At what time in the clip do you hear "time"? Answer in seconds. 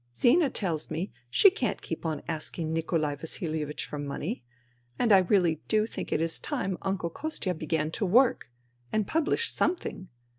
6.39-6.79